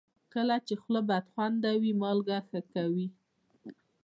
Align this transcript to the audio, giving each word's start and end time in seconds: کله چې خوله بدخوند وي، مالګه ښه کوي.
کله 0.33 0.55
چې 0.67 0.73
خوله 0.81 1.01
بدخوند 1.09 1.63
وي، 1.81 1.91
مالګه 2.01 2.37
ښه 2.49 2.59
کوي. 2.73 3.07